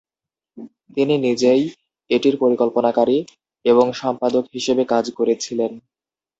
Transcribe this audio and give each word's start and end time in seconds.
তিনি 0.95 1.15
নিজেই 1.19 1.61
এটির 2.09 2.35
পরিকল্পনাকারী 2.37 3.17
এবং 3.65 3.85
সম্পাদক 3.93 4.43
হিসেবে 4.55 4.83
কাজ 4.93 5.05
করেছিলেন। 5.17 5.71